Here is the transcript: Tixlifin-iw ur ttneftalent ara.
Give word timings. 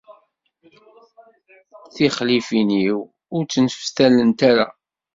Tixlifin-iw 1.95 2.99
ur 3.35 3.43
ttneftalent 3.45 4.39
ara. 4.51 4.67